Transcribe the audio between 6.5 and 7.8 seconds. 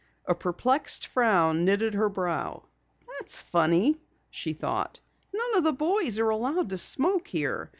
to smoke here.